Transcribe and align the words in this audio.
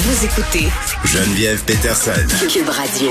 Vous 0.00 0.24
écoutez 0.24 0.68
Geneviève 1.04 1.64
Peterson. 1.64 2.12
Cube 2.48 2.68
Radio. 2.68 3.10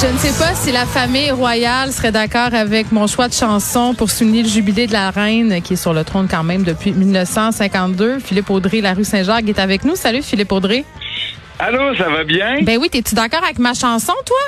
Je 0.00 0.06
ne 0.06 0.16
sais 0.16 0.38
pas 0.38 0.54
si 0.54 0.72
la 0.72 0.86
famille 0.86 1.30
royale 1.30 1.92
serait 1.92 2.10
d'accord 2.10 2.54
avec 2.54 2.90
mon 2.90 3.06
choix 3.06 3.28
de 3.28 3.34
chanson 3.34 3.92
pour 3.92 4.10
souligner 4.10 4.44
le 4.44 4.48
jubilé 4.48 4.86
de 4.86 4.94
la 4.94 5.10
reine 5.10 5.60
qui 5.60 5.74
est 5.74 5.76
sur 5.76 5.92
le 5.92 6.04
trône 6.04 6.26
quand 6.26 6.42
même 6.42 6.62
depuis 6.62 6.92
1952. 6.92 8.18
Philippe 8.20 8.48
Audrey, 8.48 8.80
la 8.80 8.94
rue 8.94 9.04
Saint-Jacques, 9.04 9.46
est 9.46 9.58
avec 9.58 9.84
nous. 9.84 9.94
Salut 9.94 10.22
Philippe 10.22 10.52
Audrey. 10.52 10.86
Allô, 11.58 11.94
ça 11.96 12.08
va 12.08 12.24
bien? 12.24 12.62
Ben 12.62 12.78
oui, 12.80 12.88
es-tu 12.94 13.14
d'accord 13.14 13.44
avec 13.44 13.58
ma 13.58 13.74
chanson, 13.74 14.14
toi? 14.24 14.38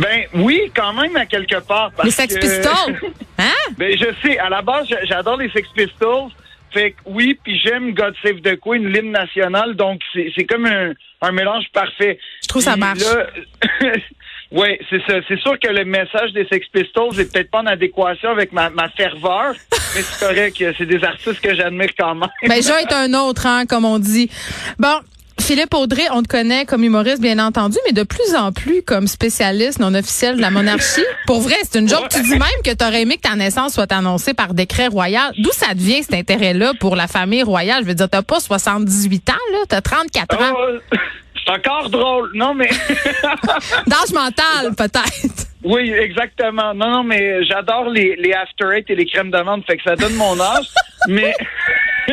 Ben 0.00 0.24
oui, 0.34 0.70
quand 0.74 0.92
même 0.94 1.16
à 1.16 1.26
quelque 1.26 1.60
part. 1.60 1.90
Parce 1.96 2.06
Les 2.06 2.12
Sex 2.12 2.34
que- 2.34 2.40
Pistols? 2.40 3.00
Hein? 3.38 3.72
ben 3.78 3.96
je 3.98 4.04
sais, 4.22 4.38
à 4.38 4.50
la 4.50 4.60
base, 4.60 4.86
j'adore 5.04 5.38
les 5.38 5.48
Sex 5.50 5.66
Pistols. 5.74 6.28
Fait 6.72 6.90
que 6.92 6.96
oui, 7.06 7.38
puis 7.42 7.58
j'aime 7.64 7.92
God 7.94 8.14
Save 8.22 8.42
the 8.42 8.60
Queen, 8.60 8.86
l'hymne 8.86 9.10
national, 9.12 9.74
donc 9.74 10.00
c'est 10.12 10.44
comme 10.44 10.66
un, 10.66 10.92
un 11.22 11.32
mélange 11.32 11.64
parfait. 11.72 12.18
Je 12.42 12.48
trouve 12.48 12.62
ça 12.62 12.76
marche. 12.76 13.00
ouais, 14.52 14.78
c'est 14.88 15.00
ça. 15.06 15.14
C'est 15.26 15.38
sûr 15.40 15.58
que 15.58 15.68
le 15.68 15.84
message 15.84 16.32
des 16.32 16.46
Sex 16.46 16.66
Pistols 16.68 17.18
est 17.18 17.32
peut-être 17.32 17.50
pas 17.50 17.60
en 17.60 17.66
adéquation 17.66 18.30
avec 18.30 18.52
ma, 18.52 18.70
ma 18.70 18.88
ferveur, 18.90 19.54
mais 19.94 20.02
c'est 20.02 20.26
correct. 20.26 20.62
C'est 20.78 20.86
des 20.86 21.02
artistes 21.02 21.40
que 21.40 21.54
j'admire 21.54 21.90
quand 21.98 22.14
même. 22.14 22.28
Ben, 22.46 22.62
Jean 22.62 22.76
est 22.78 22.92
un 22.92 23.14
autre, 23.14 23.46
hein, 23.46 23.66
comme 23.66 23.84
on 23.84 23.98
dit. 23.98 24.30
Bon. 24.78 25.00
Philippe 25.40 25.74
Audrey, 25.74 26.04
on 26.12 26.22
te 26.22 26.28
connaît 26.28 26.64
comme 26.66 26.84
humoriste, 26.84 27.20
bien 27.20 27.38
entendu, 27.38 27.76
mais 27.86 27.92
de 27.92 28.02
plus 28.02 28.34
en 28.34 28.52
plus 28.52 28.82
comme 28.82 29.06
spécialiste 29.06 29.80
non 29.80 29.94
officiel 29.94 30.36
de 30.36 30.40
la 30.40 30.50
monarchie. 30.50 31.04
Pour 31.26 31.40
vrai, 31.40 31.54
c'est 31.62 31.80
une 31.80 31.88
joke. 31.88 32.08
Tu 32.10 32.22
dis 32.22 32.30
même 32.30 32.48
que 32.64 32.74
tu 32.74 32.84
aurais 32.84 33.02
aimé 33.02 33.16
que 33.16 33.28
ta 33.28 33.34
naissance 33.36 33.74
soit 33.74 33.90
annoncée 33.92 34.34
par 34.34 34.54
décret 34.54 34.88
royal. 34.88 35.32
D'où 35.38 35.50
ça 35.52 35.74
devient 35.74 36.02
cet 36.02 36.14
intérêt-là 36.14 36.72
pour 36.78 36.94
la 36.94 37.06
famille 37.06 37.42
royale? 37.42 37.82
Je 37.82 37.88
veux 37.88 37.94
dire, 37.94 38.08
t'as 38.08 38.22
pas 38.22 38.38
78 38.38 39.30
ans, 39.30 39.32
là, 39.52 39.58
t'as 39.68 39.80
34 39.80 40.34
ans. 40.36 40.54
Oh, 40.56 40.96
c'est 41.44 41.52
encore 41.52 41.88
drôle. 41.88 42.30
Non, 42.34 42.54
mais... 42.54 42.68
D'âge 43.86 44.12
mental, 44.12 44.74
peut-être. 44.76 45.46
Oui, 45.62 45.92
exactement. 45.92 46.74
Non, 46.74 46.90
non, 46.90 47.02
mais 47.02 47.44
j'adore 47.44 47.90
les, 47.90 48.16
les 48.16 48.32
after 48.32 48.76
eight 48.76 48.88
et 48.88 48.94
les 48.94 49.06
crèmes 49.06 49.30
d'amande, 49.30 49.62
fait 49.66 49.76
que 49.76 49.82
ça 49.82 49.96
donne 49.96 50.14
mon 50.14 50.38
âge. 50.40 50.66
mais 51.08 51.34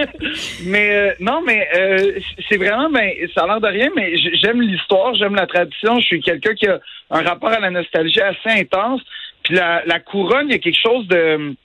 mais 0.66 0.92
euh, 0.96 1.14
non, 1.20 1.42
mais 1.46 1.68
euh, 1.76 2.20
c'est 2.50 2.58
vraiment 2.58 2.90
ben 2.90 3.10
ça 3.34 3.44
a 3.44 3.48
l'air 3.48 3.62
de 3.62 3.68
rien, 3.68 3.90
mais 3.96 4.16
j'aime 4.42 4.62
l'histoire, 4.62 5.14
j'aime 5.16 5.36
la 5.36 5.48
tradition. 5.48 6.00
Je 6.00 6.06
suis 6.06 6.22
quelqu'un 6.22 6.54
qui 6.54 6.68
a 6.68 6.80
un 7.12 7.22
rapport 7.22 7.50
à 7.50 7.60
la 7.60 7.70
nostalgie 7.70 8.22
assez 8.22 8.60
intense. 8.62 9.02
Puis 9.44 9.56
la, 9.56 9.84
la 9.86 10.00
couronne, 10.00 10.48
il 10.50 10.52
y 10.52 10.56
a 10.56 10.60
quelque 10.60 10.80
chose 10.82 11.08
de 11.08 11.56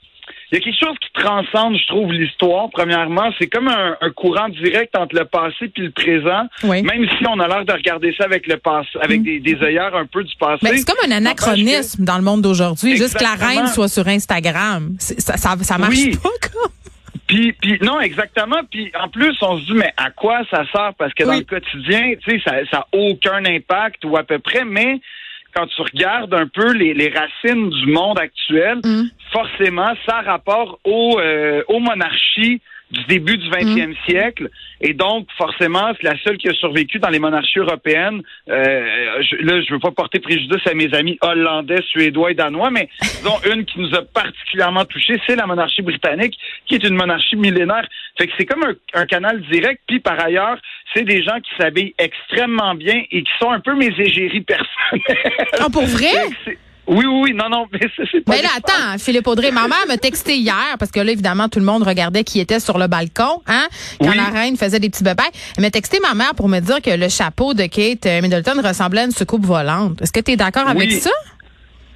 il 0.51 0.57
y 0.57 0.61
a 0.61 0.61
quelque 0.61 0.85
chose 0.85 0.95
qui 1.01 1.09
transcende, 1.21 1.75
je 1.77 1.87
trouve, 1.87 2.11
l'histoire. 2.13 2.69
Premièrement, 2.71 3.31
c'est 3.39 3.47
comme 3.47 3.67
un, 3.67 3.97
un 3.99 4.09
courant 4.11 4.49
direct 4.49 4.95
entre 4.95 5.15
le 5.15 5.25
passé 5.25 5.67
puis 5.73 5.85
le 5.85 5.89
présent. 5.91 6.43
Oui. 6.63 6.83
Même 6.83 7.07
si 7.17 7.25
on 7.27 7.39
a 7.39 7.47
l'air 7.47 7.65
de 7.65 7.73
regarder 7.73 8.13
ça 8.15 8.25
avec 8.25 8.45
le 8.45 8.57
passé, 8.57 8.89
avec 9.01 9.23
des, 9.23 9.39
des 9.39 9.55
œillères 9.63 9.95
un 9.95 10.05
peu 10.05 10.23
du 10.23 10.33
passé. 10.35 10.59
Ben, 10.61 10.77
c'est 10.77 10.85
comme 10.85 11.11
un 11.11 11.15
anachronisme 11.15 12.05
dans 12.05 12.17
le 12.17 12.23
monde 12.23 12.43
d'aujourd'hui. 12.43 12.95
Juste 12.97 13.17
que 13.17 13.23
la 13.23 13.33
reine 13.33 13.67
soit 13.67 13.87
sur 13.87 14.07
Instagram. 14.07 14.95
Ça, 14.99 15.35
ça, 15.37 15.55
ça 15.59 15.77
marche 15.79 15.95
Oui. 15.95 16.17
pas, 16.21 16.29
quoi. 16.51 16.69
Puis, 17.27 17.53
puis 17.53 17.79
non, 17.81 17.99
exactement. 18.01 18.61
Puis 18.69 18.91
en 18.99 19.07
plus, 19.07 19.35
on 19.41 19.57
se 19.57 19.65
dit, 19.65 19.73
mais 19.73 19.93
à 19.97 20.11
quoi 20.11 20.41
ça 20.51 20.65
sert? 20.71 20.93
Parce 20.97 21.13
que 21.13 21.23
dans 21.23 21.33
le 21.33 21.43
quotidien, 21.43 22.13
tu 22.21 22.31
sais, 22.31 22.41
ça 22.45 22.53
ça 22.69 22.79
a 22.79 22.87
aucun 22.91 23.43
impact 23.45 24.03
ou 24.05 24.17
à 24.17 24.23
peu 24.23 24.39
près, 24.39 24.65
mais 24.65 24.99
quand 25.55 25.67
tu 25.67 25.81
regardes 25.81 26.33
un 26.33 26.47
peu 26.47 26.73
les, 26.73 26.93
les 26.93 27.09
racines 27.09 27.69
du 27.69 27.85
monde 27.87 28.19
actuel, 28.19 28.79
Mm. 28.83 29.03
forcément, 29.31 29.93
ça 30.05 30.17
a 30.17 30.21
rapport 30.21 30.79
aux, 30.83 31.19
euh, 31.19 31.63
aux 31.67 31.79
monarchies 31.79 32.59
du 32.93 33.03
début 33.05 33.37
du 33.37 33.49
20e 33.49 33.89
Mm. 33.91 33.95
siècle. 34.07 34.49
Et 34.81 34.93
donc, 34.93 35.27
forcément, 35.37 35.91
c'est 35.95 36.03
la 36.03 36.17
seule 36.23 36.37
qui 36.37 36.47
a 36.49 36.53
survécu 36.53 36.99
dans 36.99 37.09
les 37.09 37.19
monarchies 37.19 37.59
européennes. 37.59 38.21
Euh, 38.49 39.21
je, 39.27 39.35
là, 39.45 39.61
je 39.61 39.73
veux 39.73 39.79
pas 39.79 39.91
porter 39.91 40.19
préjudice 40.19 40.65
à 40.65 40.73
mes 40.73 40.93
amis 40.93 41.17
hollandais, 41.21 41.81
suédois 41.89 42.31
et 42.31 42.35
danois, 42.35 42.69
mais 42.69 42.89
disons, 43.01 43.37
une 43.51 43.65
qui 43.65 43.79
nous 43.79 43.93
a 43.95 44.01
particulièrement 44.03 44.85
touchés, 44.85 45.19
c'est 45.27 45.35
la 45.35 45.47
monarchie 45.47 45.81
britannique, 45.81 46.37
qui 46.65 46.75
est 46.75 46.83
une 46.87 46.95
monarchie 46.95 47.35
millénaire. 47.35 47.87
Fait 48.17 48.27
que 48.27 48.33
c'est 48.37 48.45
comme 48.45 48.63
un, 48.63 48.75
un 49.01 49.05
canal 49.05 49.41
direct. 49.51 49.81
Puis, 49.87 49.99
par 49.99 50.19
ailleurs, 50.23 50.57
c'est 50.93 51.03
des 51.03 51.23
gens 51.23 51.39
qui 51.39 51.49
s'habillent 51.57 51.95
extrêmement 51.97 52.75
bien 52.75 53.03
et 53.11 53.23
qui 53.23 53.31
sont 53.41 53.51
un 53.51 53.59
peu 53.59 53.75
mes 53.75 53.91
égéries 53.97 54.41
personnelles. 54.41 55.47
Ah, 55.59 55.67
pour 55.71 55.85
vrai? 55.97 56.11
Oui, 56.85 57.05
oui, 57.05 57.21
oui. 57.23 57.33
Non, 57.33 57.49
non, 57.49 57.65
mais 57.71 57.79
c'est 57.95 58.19
pas... 58.21 58.33
Mais 58.35 58.41
là, 58.41 58.49
attends, 58.57 58.97
Philippe 58.99 59.27
Audrey, 59.27 59.51
ma 59.51 59.67
mère 59.67 59.85
m'a 59.87 59.97
texté 59.97 60.35
hier, 60.37 60.75
parce 60.77 60.91
que 60.91 60.99
là, 60.99 61.11
évidemment, 61.11 61.47
tout 61.47 61.59
le 61.59 61.65
monde 61.65 61.83
regardait 61.83 62.23
qui 62.23 62.39
était 62.39 62.59
sur 62.59 62.77
le 62.77 62.87
balcon, 62.87 63.41
hein, 63.47 63.67
quand 64.01 64.09
Oui. 64.09 64.17
la 64.17 64.25
reine 64.25 64.57
faisait 64.57 64.79
des 64.79 64.89
petits 64.89 65.03
bébés. 65.03 65.23
Elle 65.57 65.63
m'a 65.63 65.71
texté 65.71 65.99
ma 66.01 66.13
mère 66.13 66.35
pour 66.35 66.49
me 66.49 66.59
dire 66.59 66.81
que 66.81 66.89
le 66.91 67.07
chapeau 67.09 67.53
de 67.53 67.65
Kate 67.67 68.05
euh, 68.05 68.21
Middleton 68.21 68.61
ressemblait 68.61 69.01
à 69.01 69.05
une 69.05 69.11
soucoupe 69.11 69.45
volante. 69.45 70.01
Est-ce 70.01 70.11
que 70.11 70.19
tu 70.19 70.31
es 70.31 70.35
d'accord 70.35 70.67
avec 70.67 70.91
ça? 70.91 71.09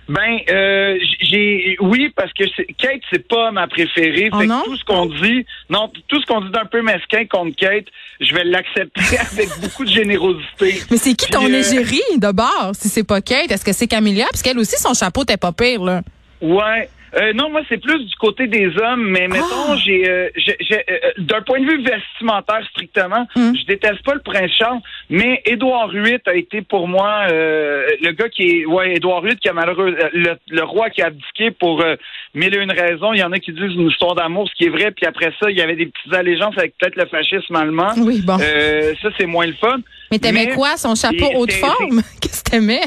Ben, 0.10 0.40
euh, 0.50 0.98
j'ai 1.20 1.76
oui 1.82 2.10
parce 2.16 2.32
que 2.34 2.46
c'est- 2.56 2.66
Kate 2.78 3.02
c'est 3.12 3.28
pas 3.28 3.52
ma 3.52 3.68
préférée. 3.68 4.30
Oh 4.32 4.40
Fait 4.40 4.48
que 4.48 4.64
tout 4.66 4.78
ce 4.78 4.86
qu'on 4.86 5.06
dit, 5.08 5.46
non, 5.70 5.92
tout 6.08 6.22
ce 6.22 6.26
qu'on 6.26 6.42
dit 6.42 6.50
d'un 6.52 6.66
peu 6.66 6.82
mesquin 6.82 7.26
contre 7.26 7.56
Kate, 7.58 7.86
je 8.22 8.34
vais 8.34 8.46
l'accepter 8.46 9.02
avec 9.32 9.50
beaucoup 9.62 9.84
de 9.84 9.90
générosité. 9.92 10.82
Mais 10.90 10.98
c'est 10.98 11.14
qui 11.14 11.30
ton 11.30 11.44
Puis, 11.46 11.54
euh, 11.54 11.60
égérie, 11.60 12.18
de 12.20 12.32
bord, 12.32 12.72
si 12.74 12.88
c'est 12.90 13.04
pas 13.06 13.20
Kate? 13.22 13.52
Est-ce 13.52 13.66
que 13.66 13.74
c'est 13.74 13.88
Camilla? 13.88 14.26
Parce 14.32 14.42
qu'elle 14.42 14.60
aussi, 14.60 14.78
son 14.78 14.94
chapeau 14.94 15.26
t'es 15.26 15.38
pas 15.38 15.52
pire, 15.52 15.84
là. 15.84 16.02
Ouais. 16.42 16.90
Euh, 17.16 17.32
non, 17.34 17.50
moi 17.50 17.62
c'est 17.70 17.78
plus 17.82 18.04
du 18.06 18.16
côté 18.18 18.48
des 18.48 18.68
hommes, 18.78 19.08
mais 19.10 19.28
mettons, 19.28 19.46
Ah! 19.70 19.76
j'ai, 19.84 20.10
euh, 20.10 20.30
j'ai- 20.36 20.58
j'ai, 20.60 20.76
euh, 20.90 20.98
d'un 21.20 21.42
point 21.42 21.60
de 21.62 21.66
vue 21.66 21.82
vestimentaire 21.82 22.66
strictement, 22.72 23.26
Hum. 23.36 23.56
je 23.58 23.66
déteste 23.66 24.04
pas 24.04 24.14
le 24.14 24.20
prince 24.22 24.52
Charles, 24.58 24.80
mais 25.10 25.42
Édouard 25.46 25.90
VIII 25.92 26.20
a 26.26 26.34
été 26.36 26.62
pour 26.62 26.88
moi 26.88 27.28
euh, 27.32 27.86
le 28.02 28.12
gars 28.12 28.28
qui 28.30 28.44
est, 28.62 28.66
ouais, 28.66 28.96
Édouard 28.96 29.22
VIII 29.22 29.38
qui 29.38 29.48
a 29.50 29.54
malheureux, 29.54 29.96
euh, 30.00 30.10
le, 30.14 30.38
le 30.50 30.64
roi 30.64 30.90
qui 30.90 31.02
a 31.02 31.08
abdiqué 31.08 31.52
pour 31.52 31.82
euh, 31.82 31.96
mille 32.34 32.54
et 32.54 32.58
une 32.62 32.72
raisons. 32.72 33.14
Il 33.14 33.20
y 33.20 33.24
en 33.24 33.32
a 33.32 33.40
qui 33.40 33.52
disent 33.54 33.74
une 33.76 33.88
histoire 33.90 34.16
d'amour, 34.16 34.48
ce 34.50 34.56
qui 34.56 34.66
est 34.66 34.70
vrai, 34.70 34.92
puis 34.92 35.06
après 35.06 35.32
ça, 35.40 35.50
il 35.50 35.58
y 35.58 35.62
avait 35.62 35.76
des 35.76 35.86
petites 35.88 36.14
allégeances 36.14 36.58
avec 36.58 36.78
peut-être 36.78 36.96
le 36.98 37.06
fascisme 37.06 37.56
allemand. 37.56 37.92
Oui, 37.98 38.22
bon. 38.22 38.38
Euh, 38.42 38.94
ça 39.02 39.10
c'est 39.18 39.26
moins 39.26 39.46
le 39.48 39.54
fun. 39.54 39.78
mais 40.12 40.20
t'aimais 40.20 40.48
mais- 40.48 40.56
quoi? 40.56 40.76
Son 40.78 40.94
chapeau 40.96 41.30
haute 41.36 41.54
forme? 41.54 42.02
Qu'est-ce 42.22 42.44
que 42.44 42.52
t'aimais? 42.52 42.82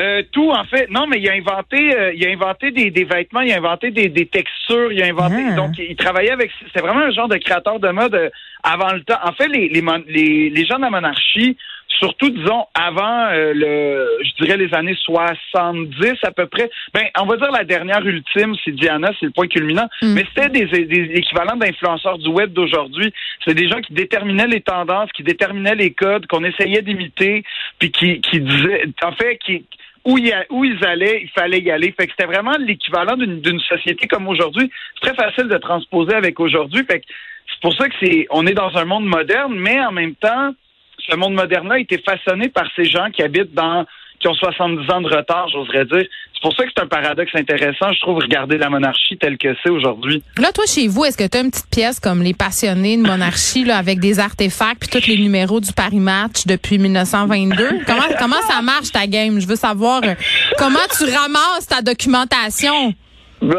Euh, 0.00 0.22
tout 0.32 0.50
en 0.50 0.64
fait. 0.64 0.88
Non, 0.90 1.06
mais 1.06 1.18
il 1.18 1.28
a 1.28 1.32
inventé, 1.32 1.94
euh, 1.94 2.12
il 2.14 2.26
a 2.26 2.30
inventé 2.30 2.70
des, 2.70 2.90
des 2.90 3.04
vêtements, 3.04 3.40
il 3.40 3.52
a 3.52 3.56
inventé 3.56 3.90
des, 3.90 4.08
des 4.08 4.26
textures, 4.26 4.92
il 4.92 5.02
a 5.02 5.06
inventé. 5.06 5.42
Ah. 5.50 5.54
Donc, 5.54 5.78
il 5.78 5.96
travaillait 5.96 6.30
avec. 6.30 6.50
C'était 6.66 6.80
vraiment 6.80 7.00
un 7.00 7.10
genre 7.10 7.28
de 7.28 7.36
créateur 7.36 7.80
de 7.80 7.88
mode 7.90 8.14
euh, 8.14 8.30
avant 8.62 8.92
le 8.92 9.02
temps. 9.02 9.18
En 9.24 9.32
fait, 9.32 9.48
les 9.48 9.68
les, 9.68 9.82
les, 10.08 10.50
les 10.50 10.64
gens 10.64 10.76
de 10.76 10.82
la 10.82 10.90
monarchie, 10.90 11.56
surtout 12.00 12.30
disons 12.30 12.66
avant 12.74 13.26
euh, 13.30 13.52
le, 13.54 14.18
je 14.24 14.42
dirais 14.42 14.56
les 14.56 14.72
années 14.74 14.96
70 15.04 16.14
à 16.22 16.30
peu 16.30 16.46
près. 16.46 16.70
Ben, 16.94 17.04
on 17.20 17.26
va 17.26 17.36
dire 17.36 17.50
la 17.50 17.64
dernière 17.64 18.04
ultime, 18.04 18.54
c'est 18.64 18.72
Diana, 18.72 19.10
c'est 19.20 19.26
le 19.26 19.32
point 19.32 19.48
culminant. 19.48 19.88
Mm. 20.02 20.14
Mais 20.14 20.24
c'était 20.34 20.48
des, 20.48 20.86
des 20.86 21.10
équivalents 21.14 21.56
d'influenceurs 21.56 22.18
du 22.18 22.28
web 22.28 22.52
d'aujourd'hui. 22.52 23.12
C'est 23.44 23.54
des 23.54 23.68
gens 23.68 23.80
qui 23.80 23.92
déterminaient 23.92 24.46
les 24.46 24.62
tendances, 24.62 25.10
qui 25.12 25.22
déterminaient 25.22 25.74
les 25.74 25.92
codes, 25.92 26.26
qu'on 26.26 26.44
essayait 26.44 26.82
d'imiter, 26.82 27.44
puis 27.78 27.90
qui, 27.90 28.20
qui 28.20 28.40
disaient, 28.40 28.84
en 29.02 29.12
fait, 29.12 29.36
qui 29.38 29.66
où, 30.04 30.18
y 30.18 30.32
a- 30.32 30.44
ils 30.50 30.84
allaient, 30.84 31.22
il 31.22 31.30
fallait 31.30 31.60
y 31.60 31.70
aller. 31.70 31.92
Fait 31.92 32.06
que 32.06 32.12
c'était 32.12 32.26
vraiment 32.26 32.56
l'équivalent 32.58 33.16
d'une 33.16 33.40
d'une 33.40 33.60
société 33.60 34.06
comme 34.08 34.28
aujourd'hui. 34.28 34.70
C'est 34.94 35.12
très 35.12 35.24
facile 35.24 35.48
de 35.48 35.58
transposer 35.58 36.14
avec 36.14 36.40
aujourd'hui. 36.40 36.84
Fait 36.84 37.00
que 37.00 37.06
c'est 37.50 37.60
pour 37.60 37.74
ça 37.74 37.88
que 37.88 37.94
c'est, 38.02 38.26
on 38.30 38.46
est 38.46 38.54
dans 38.54 38.76
un 38.76 38.84
monde 38.84 39.04
moderne, 39.06 39.54
mais 39.56 39.80
en 39.80 39.92
même 39.92 40.14
temps, 40.14 40.54
ce 40.98 41.16
monde 41.16 41.34
moderne-là 41.34 41.74
a 41.76 41.78
été 41.78 41.98
façonné 41.98 42.48
par 42.48 42.66
ces 42.76 42.84
gens 42.84 43.10
qui 43.10 43.22
habitent 43.22 43.54
dans, 43.54 43.84
qui 44.20 44.28
ont 44.28 44.34
70 44.34 44.90
ans 44.90 45.00
de 45.00 45.08
retard, 45.08 45.48
j'oserais 45.48 45.84
dire. 45.86 46.04
C'est 46.34 46.42
pour 46.42 46.54
ça 46.54 46.64
que 46.64 46.70
c'est 46.74 46.82
un 46.82 46.86
paradoxe 46.86 47.30
intéressant, 47.34 47.92
je 47.92 48.00
trouve, 48.00 48.18
regarder 48.18 48.56
la 48.56 48.70
monarchie 48.70 49.16
telle 49.18 49.36
que 49.36 49.48
c'est 49.62 49.70
aujourd'hui. 49.70 50.22
Là, 50.38 50.52
toi, 50.52 50.64
chez 50.66 50.88
vous, 50.88 51.04
est-ce 51.04 51.16
que 51.18 51.26
tu 51.26 51.36
as 51.36 51.40
une 51.40 51.50
petite 51.50 51.70
pièce 51.70 52.00
comme 52.00 52.22
les 52.22 52.32
passionnés 52.32 52.96
de 52.96 53.02
monarchie, 53.02 53.64
là, 53.64 53.76
avec 53.76 53.98
des 54.00 54.20
artefacts 54.20 54.80
puis 54.80 54.88
tous 54.88 55.06
les 55.06 55.18
numéros 55.18 55.60
du 55.60 55.72
Paris 55.72 55.98
Match 56.00 56.46
depuis 56.46 56.78
1922? 56.78 57.80
Comment, 57.86 58.02
comment 58.18 58.40
ça 58.48 58.62
marche 58.62 58.90
ta 58.92 59.06
game? 59.06 59.38
Je 59.40 59.46
veux 59.46 59.56
savoir 59.56 60.02
euh, 60.04 60.14
comment 60.56 60.78
tu 60.96 61.04
ramasses 61.04 61.66
ta 61.68 61.82
documentation? 61.82 62.94
Ben, 63.42 63.56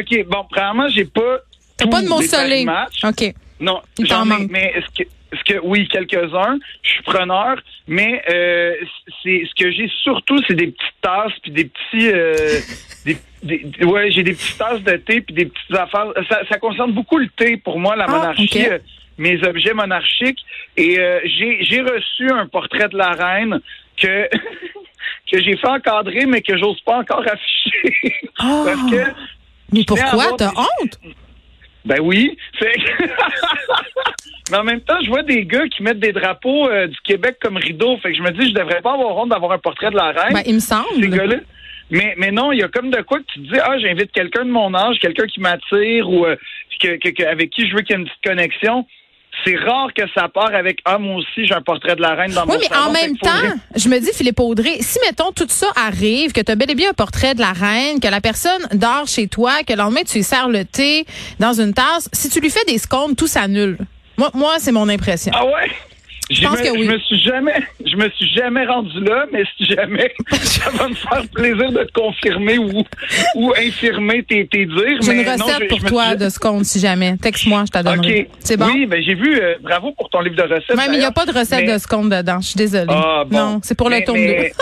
OK, 0.00 0.26
bon, 0.28 0.44
premièrement, 0.50 0.88
j'ai 0.88 1.04
pas. 1.04 1.38
T'as 1.76 1.86
pas 1.86 2.02
de 2.02 2.08
mausolée. 2.08 2.64
Paris-Match. 2.64 3.04
OK. 3.04 3.34
Non, 3.60 3.80
Il 3.98 4.06
j'en 4.06 4.24
ai, 4.30 4.46
mais 4.48 4.72
est-ce 4.76 5.02
que, 5.04 5.08
que 5.44 5.58
oui, 5.62 5.86
quelques-uns. 5.88 6.58
Je 6.82 6.90
suis 6.90 7.02
preneur, 7.02 7.60
mais 7.86 8.22
euh, 8.30 8.74
c'est 9.22 9.42
ce 9.48 9.54
que 9.62 9.70
j'ai 9.70 9.90
surtout, 10.02 10.38
c'est 10.46 10.54
des 10.54 10.68
petites 10.68 11.00
tasses 11.02 11.32
puis 11.42 11.50
des 11.52 11.64
petits, 11.64 12.10
euh, 12.12 12.60
des, 13.04 13.16
des- 13.42 13.84
ouais, 13.84 14.10
j'ai 14.10 14.22
des 14.22 14.32
petites 14.32 14.58
tasses 14.58 14.82
de 14.82 14.96
thé 14.96 15.20
puis 15.20 15.34
des 15.34 15.46
petites 15.46 15.74
affaires. 15.76 16.06
Ça, 16.28 16.40
ça 16.50 16.58
concerne 16.58 16.92
beaucoup 16.92 17.18
le 17.18 17.28
thé 17.28 17.56
pour 17.56 17.78
moi, 17.78 17.94
la 17.96 18.04
Ah, 18.08 18.10
monarchie. 18.12 18.66
euh, 18.68 18.78
mes 19.18 19.42
objets 19.46 19.74
monarchiques 19.74 20.38
et 20.76 20.98
euh, 21.00 21.18
j'ai 21.24 21.64
j'ai 21.64 21.80
reçu 21.80 22.30
un 22.30 22.46
portrait 22.46 22.88
de 22.88 22.96
la 22.96 23.10
reine 23.12 23.60
que 23.96 24.28
que 25.30 25.42
j'ai 25.42 25.56
fait 25.56 25.66
encadrer, 25.68 26.24
mais 26.26 26.40
que 26.40 26.56
j'ose 26.56 26.80
pas 26.82 26.98
encore 26.98 27.24
afficher. 27.26 28.14
Ah. 28.38 28.62
Parce 28.64 28.90
que 28.90 29.10
Mais 29.72 29.84
pourquoi? 29.84 30.36
T'as 30.38 30.52
honte? 30.56 30.98
Ben 31.88 32.00
oui. 32.02 32.36
Fait 32.58 32.72
Mais 34.50 34.56
en 34.56 34.64
même 34.64 34.80
temps, 34.80 34.96
je 35.02 35.08
vois 35.08 35.22
des 35.22 35.44
gars 35.44 35.66
qui 35.68 35.82
mettent 35.82 36.00
des 36.00 36.12
drapeaux 36.12 36.68
euh, 36.68 36.86
du 36.86 36.96
Québec 37.04 37.36
comme 37.40 37.56
rideau. 37.56 37.96
Fait 37.98 38.12
que 38.12 38.16
je 38.16 38.22
me 38.22 38.30
dis, 38.30 38.48
je 38.48 38.54
devrais 38.54 38.80
pas 38.80 38.94
avoir 38.94 39.16
honte 39.16 39.28
d'avoir 39.30 39.52
un 39.52 39.58
portrait 39.58 39.90
de 39.90 39.96
la 39.96 40.10
reine. 40.12 40.32
Ben, 40.32 40.42
il 40.46 40.54
me 40.54 40.60
ces 40.60 40.66
semble. 40.66 41.08
gars-là. 41.10 41.36
Mais, 41.90 42.14
mais 42.18 42.30
non, 42.30 42.52
il 42.52 42.58
y 42.58 42.62
a 42.62 42.68
comme 42.68 42.90
de 42.90 43.00
quoi 43.02 43.18
que 43.18 43.24
tu 43.32 43.40
te 43.42 43.52
dis, 43.54 43.60
ah, 43.62 43.78
j'invite 43.78 44.12
quelqu'un 44.12 44.44
de 44.44 44.50
mon 44.50 44.74
âge, 44.74 44.98
quelqu'un 45.00 45.26
qui 45.26 45.40
m'attire 45.40 46.08
ou 46.08 46.24
euh, 46.26 46.36
que, 46.80 46.96
que- 46.98 47.08
que- 47.10 47.24
avec 47.26 47.50
qui 47.50 47.66
je 47.68 47.74
veux 47.74 47.80
qu'il 47.82 47.96
y 47.96 47.98
ait 47.98 48.02
une 48.02 48.06
petite 48.08 48.24
connexion. 48.24 48.86
C'est 49.44 49.56
rare 49.56 49.88
que 49.94 50.02
ça 50.14 50.28
part 50.28 50.54
avec, 50.54 50.80
ah, 50.84 50.98
moi 50.98 51.16
aussi, 51.16 51.46
j'ai 51.46 51.54
un 51.54 51.62
portrait 51.62 51.94
de 51.96 52.02
la 52.02 52.14
reine 52.14 52.32
dans 52.32 52.44
Oui, 52.44 52.54
mon 52.54 52.58
mais 52.58 52.66
salon. 52.66 52.88
en 52.88 52.92
même 52.92 53.16
faut- 53.18 53.26
temps, 53.26 53.58
je 53.76 53.88
me 53.88 53.98
dis, 54.00 54.10
Philippe 54.12 54.40
Audrey, 54.40 54.76
si, 54.80 54.98
mettons, 55.06 55.30
tout 55.32 55.46
ça 55.48 55.68
arrive, 55.76 56.32
que 56.32 56.40
tu 56.40 56.50
as 56.52 56.54
bel 56.56 56.70
et 56.70 56.74
bien 56.74 56.90
un 56.90 56.94
portrait 56.94 57.34
de 57.34 57.40
la 57.40 57.52
reine, 57.52 58.00
que 58.00 58.08
la 58.08 58.20
personne 58.20 58.62
dort 58.74 59.06
chez 59.06 59.28
toi, 59.28 59.62
que 59.66 59.72
le 59.72 59.78
lendemain, 59.78 60.02
tu 60.06 60.18
lui 60.18 60.24
sers 60.24 60.48
le 60.48 60.64
thé 60.64 61.06
dans 61.38 61.52
une 61.52 61.72
tasse, 61.72 62.08
si 62.12 62.28
tu 62.28 62.40
lui 62.40 62.50
fais 62.50 62.64
des 62.66 62.78
scones, 62.78 63.14
tout 63.16 63.26
s'annule. 63.28 63.78
Moi, 64.16 64.30
moi 64.34 64.54
c'est 64.58 64.72
mon 64.72 64.88
impression. 64.88 65.32
Ah 65.34 65.46
ouais? 65.46 65.70
Je 66.30 66.42
pense 66.42 66.58
me, 66.58 66.64
que 66.64 66.70
oui. 66.72 66.84
je 66.84 66.90
me 66.90 66.98
suis 66.98 67.18
jamais, 67.20 67.54
je 67.90 67.96
me 67.96 68.08
suis 68.10 68.28
jamais 68.34 68.64
rendu 68.66 69.00
là, 69.04 69.26
mais 69.32 69.42
si 69.56 69.64
jamais, 69.66 70.12
ça 70.32 70.70
va 70.70 70.88
me 70.88 70.94
faire 70.94 71.22
plaisir 71.34 71.72
de 71.72 71.84
te 71.84 71.92
confirmer 71.92 72.58
ou, 72.58 72.84
ou 73.34 73.52
infirmer 73.58 74.22
tes, 74.22 74.46
tes 74.46 74.66
dires. 74.66 74.98
J'ai 75.02 75.12
une 75.12 75.24
non, 75.24 75.32
recette 75.44 75.62
je- 75.62 75.66
pour 75.68 75.80
je 75.80 75.86
toi 75.86 76.14
de 76.16 76.28
scones, 76.28 76.64
si 76.64 76.78
jamais. 76.80 77.16
Texte-moi, 77.16 77.64
je 77.66 77.70
t'adonnerai. 77.72 78.20
OK. 78.22 78.28
C'est 78.40 78.56
bon? 78.56 78.66
Oui, 78.66 78.86
ben 78.86 79.02
j'ai 79.02 79.14
vu, 79.14 79.38
euh, 79.40 79.54
bravo 79.60 79.92
pour 79.92 80.08
ton 80.10 80.20
livre 80.20 80.36
de 80.36 80.42
recettes. 80.42 80.76
Ouais, 80.76 80.88
mais 80.88 80.96
il 80.96 81.00
n'y 81.00 81.04
a 81.04 81.12
pas 81.12 81.26
de 81.26 81.32
recette 81.32 81.66
Mais- 81.66 81.72
de 81.74 81.78
scones 81.78 82.08
dedans. 82.08 82.40
Je 82.40 82.46
suis 82.48 82.56
désolée. 82.56 82.86
Ah, 82.88 83.24
bon. 83.26 83.36
Non, 83.38 83.60
c'est 83.62 83.76
pour 83.76 83.90
le 83.90 84.02
tome 84.04 84.16
mais- 84.16 84.36
2. 84.48 84.48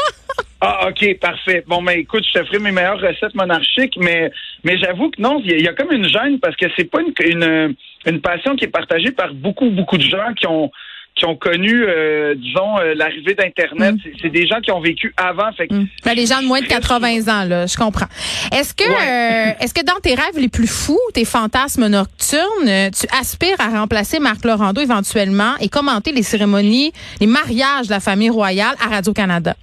Ah, 0.58 0.88
OK, 0.88 1.18
parfait. 1.20 1.62
Bon, 1.66 1.82
ben 1.82 1.98
écoute, 1.98 2.24
je 2.32 2.40
te 2.40 2.44
ferai 2.46 2.58
mes 2.58 2.72
meilleures 2.72 2.98
recettes 2.98 3.34
monarchiques, 3.34 3.92
mais, 3.98 4.30
mais 4.64 4.78
j'avoue 4.78 5.10
que 5.10 5.20
non, 5.20 5.38
il 5.44 5.50
y, 5.50 5.54
a- 5.54 5.56
il 5.58 5.62
y 5.64 5.68
a 5.68 5.74
comme 5.74 5.92
une 5.92 6.08
gêne 6.08 6.38
parce 6.40 6.56
que 6.56 6.64
c'est 6.74 6.90
pas 6.90 7.00
une, 7.02 7.12
une, 7.30 7.74
une 8.06 8.20
passion 8.22 8.56
qui 8.56 8.64
est 8.64 8.68
partagée 8.68 9.10
par 9.10 9.34
beaucoup, 9.34 9.68
beaucoup 9.68 9.98
de 9.98 10.02
gens 10.02 10.32
qui 10.34 10.46
ont 10.46 10.70
qui 11.16 11.24
ont 11.24 11.34
connu, 11.34 11.82
euh, 11.88 12.34
disons, 12.36 12.78
euh, 12.78 12.92
l'arrivée 12.94 13.34
d'Internet. 13.34 13.94
Mm. 13.94 14.10
C'est- 14.20 14.28
des 14.28 14.46
gens 14.46 14.60
qui 14.60 14.70
ont 14.70 14.80
vécu 14.80 15.14
avant. 15.16 15.50
Fait 15.56 15.66
que 15.66 15.74
Hum. 15.74 15.86
Ben, 16.04 16.14
les 16.14 16.26
gens 16.26 16.42
de 16.42 16.46
moins 16.46 16.60
de 16.60 16.66
80 16.66 17.26
ans, 17.28 17.44
là, 17.48 17.64
je 17.66 17.74
comprends. 17.76 18.06
Est-ce 18.52 18.74
que, 18.74 18.84
Ouais. 18.84 19.54
euh, 19.56 19.64
est-ce 19.64 19.72
que 19.72 19.82
dans 19.82 19.98
tes 20.02 20.14
rêves 20.14 20.36
les 20.38 20.48
plus 20.50 20.66
fous, 20.66 21.00
tes 21.14 21.24
fantasmes 21.24 21.86
nocturnes, 21.88 22.68
euh, 22.68 22.90
tu 22.90 23.06
aspires 23.18 23.58
à 23.60 23.68
remplacer 23.80 24.18
Marc 24.20 24.44
Laurando 24.44 24.80
éventuellement 24.82 25.54
et 25.60 25.68
commenter 25.70 26.12
les 26.12 26.22
cérémonies, 26.22 26.92
les 27.20 27.26
mariages 27.26 27.86
de 27.86 27.92
la 27.92 28.00
famille 28.00 28.30
royale 28.30 28.74
à 28.84 28.88
Radio-Canada? 28.88 29.54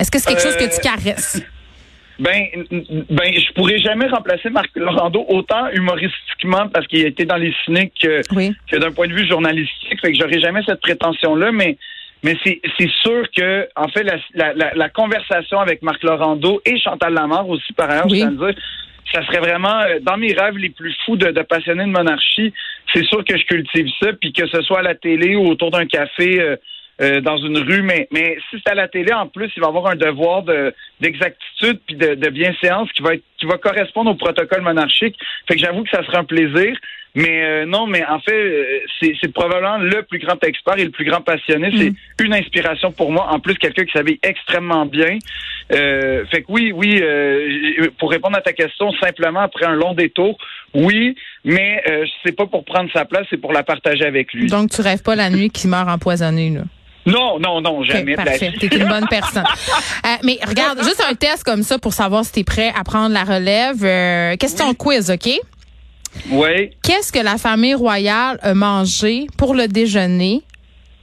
Est-ce 0.00 0.10
que 0.10 0.18
c'est 0.18 0.26
quelque 0.30 0.42
chose 0.42 0.56
que 0.56 0.64
tu 0.64 0.80
Euh, 0.88 0.90
caresses? 0.90 1.42
Ben, 2.18 2.44
ben, 3.10 3.34
je 3.34 3.52
pourrais 3.54 3.78
jamais 3.78 4.06
remplacer 4.06 4.48
Marc 4.50 4.70
Laurando 4.76 5.24
autant 5.28 5.68
humoristiquement 5.72 6.68
parce 6.72 6.86
qu'il 6.86 7.04
a 7.04 7.08
été 7.08 7.24
dans 7.24 7.36
les 7.36 7.52
cyniques 7.64 7.92
que, 8.00 8.20
Oui. 8.36 8.52
que 8.70 8.76
d'un 8.76 8.92
point 8.92 9.08
de 9.08 9.14
vue 9.14 9.26
journalistique. 9.26 10.00
Fait 10.00 10.12
que 10.12 10.18
j'aurais 10.18 10.38
jamais 10.40 10.60
cette 10.64 10.80
prétention-là, 10.80 11.50
mais 11.52 11.76
mais 12.22 12.36
c'est 12.44 12.60
c'est 12.78 12.90
sûr 13.02 13.24
que 13.36 13.68
en 13.76 13.88
fait 13.88 14.04
la, 14.04 14.16
la, 14.34 14.54
la, 14.54 14.72
la 14.74 14.88
conversation 14.88 15.58
avec 15.58 15.82
Marc 15.82 16.02
Laurando 16.04 16.62
et 16.64 16.78
Chantal 16.78 17.14
Lamarre 17.14 17.48
aussi 17.48 17.72
par 17.72 17.90
ailleurs, 17.90 18.06
Oui. 18.08 18.20
je 18.20 18.26
tiens 18.28 18.28
à 18.48 18.52
dire, 18.52 18.62
ça 19.12 19.26
serait 19.26 19.40
vraiment 19.40 19.80
euh, 19.80 19.98
dans 20.00 20.16
mes 20.16 20.32
rêves 20.32 20.56
les 20.56 20.70
plus 20.70 20.94
fous 21.04 21.16
de, 21.16 21.30
de 21.32 21.42
passionner 21.42 21.84
de 21.84 21.90
monarchie. 21.90 22.52
C'est 22.92 23.04
sûr 23.06 23.24
que 23.24 23.36
je 23.36 23.44
cultive 23.44 23.88
ça, 24.00 24.12
puis 24.20 24.32
que 24.32 24.46
ce 24.46 24.62
soit 24.62 24.78
à 24.78 24.82
la 24.82 24.94
télé 24.94 25.34
ou 25.36 25.46
autour 25.48 25.70
d'un 25.72 25.86
café. 25.86 26.40
euh, 26.40 26.56
euh, 27.00 27.20
dans 27.20 27.36
une 27.36 27.58
rue, 27.58 27.82
mais, 27.82 28.08
mais 28.12 28.36
si 28.48 28.56
c'est 28.64 28.70
à 28.70 28.74
la 28.74 28.88
télé, 28.88 29.12
en 29.12 29.26
plus, 29.26 29.50
il 29.56 29.60
va 29.60 29.68
avoir 29.68 29.86
un 29.88 29.96
devoir 29.96 30.42
de 30.42 30.74
d'exactitude 31.00 31.80
puis 31.86 31.96
de, 31.96 32.14
de 32.14 32.28
bienséance 32.30 32.90
qui 32.92 33.02
va 33.02 33.14
être 33.14 33.24
qui 33.38 33.46
va 33.46 33.58
correspondre 33.58 34.10
au 34.10 34.14
protocole 34.14 34.62
monarchique. 34.62 35.16
Fait 35.48 35.54
que 35.54 35.60
j'avoue 35.60 35.84
que 35.84 35.90
ça 35.90 36.04
sera 36.04 36.18
un 36.18 36.24
plaisir. 36.24 36.76
Mais 37.16 37.44
euh, 37.44 37.64
non, 37.64 37.86
mais 37.86 38.04
en 38.04 38.18
fait, 38.18 38.32
euh, 38.34 38.80
c'est 39.00 39.32
probablement 39.32 39.78
le 39.78 40.02
plus 40.02 40.18
grand 40.18 40.42
expert 40.42 40.76
et 40.78 40.84
le 40.84 40.90
plus 40.90 41.04
grand 41.04 41.20
passionné. 41.20 41.70
C'est 41.78 42.24
une 42.24 42.34
inspiration 42.34 42.90
pour 42.90 43.12
moi. 43.12 43.28
En 43.30 43.38
plus, 43.38 43.54
quelqu'un 43.54 43.84
qui 43.84 43.92
s'habille 43.92 44.18
extrêmement 44.22 44.84
bien. 44.84 45.18
Euh, 45.72 46.24
fait 46.26 46.42
que 46.42 46.46
oui, 46.48 46.72
oui, 46.74 46.98
euh, 47.00 47.88
pour 47.98 48.10
répondre 48.10 48.36
à 48.36 48.40
ta 48.40 48.52
question, 48.52 48.92
simplement 48.94 49.40
après 49.40 49.64
un 49.64 49.74
long 49.74 49.94
détour, 49.94 50.36
oui, 50.74 51.14
mais 51.44 51.82
euh, 51.88 52.04
c'est 52.24 52.36
pas 52.36 52.46
pour 52.46 52.64
prendre 52.64 52.90
sa 52.92 53.04
place, 53.04 53.26
c'est 53.30 53.40
pour 53.40 53.52
la 53.52 53.62
partager 53.62 54.04
avec 54.04 54.32
lui. 54.32 54.46
Donc, 54.46 54.70
tu 54.70 54.80
rêves 54.80 55.02
pas 55.02 55.14
la 55.14 55.30
nuit 55.30 55.50
qui 55.50 55.68
meurt 55.68 55.88
empoisonné, 55.88 56.50
là? 56.50 56.62
Non, 57.06 57.38
non, 57.38 57.60
non, 57.60 57.82
jamais. 57.82 58.16
la 58.16 58.24
parfait. 58.24 58.52
T'es 58.58 58.66
une 58.68 58.88
bonne 58.88 59.06
personne. 59.08 59.44
Euh, 60.06 60.16
mais 60.22 60.38
regarde, 60.46 60.78
juste 60.84 61.02
un 61.08 61.14
test 61.14 61.44
comme 61.44 61.62
ça 61.62 61.78
pour 61.78 61.94
savoir 61.94 62.24
si 62.26 62.32
t'es 62.32 62.44
prêt 62.44 62.72
à 62.78 62.84
prendre 62.84 63.14
la 63.14 63.24
relève. 63.24 63.82
Euh, 63.82 64.36
question 64.36 64.74
quiz, 64.74 65.10
OK? 65.10 65.30
Oui. 66.30 66.70
Qu'est-ce 66.82 67.10
que 67.10 67.18
la 67.18 67.38
famille 67.38 67.74
royale 67.74 68.38
a 68.42 68.52
mangé 68.54 69.26
pour 69.38 69.54
le 69.54 69.66
déjeuner 69.66 70.42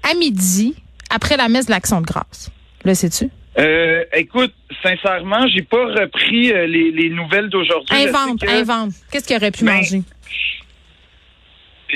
à 0.09 0.13
midi 0.13 0.75
après 1.09 1.35
la 1.35 1.49
messe 1.49 1.65
de 1.65 1.71
l'Action 1.71 1.99
de 2.01 2.05
grâce? 2.05 2.51
Le 2.85 2.93
sais-tu? 2.93 3.29
Euh, 3.57 4.03
écoute, 4.13 4.53
sincèrement, 4.83 5.47
j'ai 5.47 5.63
pas 5.63 5.83
repris 5.83 6.51
euh, 6.53 6.67
les, 6.67 6.91
les 6.91 7.09
nouvelles 7.09 7.49
d'aujourd'hui. 7.49 7.95
Invente, 8.07 8.39
que- 8.41 8.49
invente. 8.49 8.91
Qu'est-ce 9.11 9.27
qu'il 9.27 9.35
aurait 9.37 9.51
pu 9.51 9.65
Ben, 9.65 9.77
manger? 9.77 10.03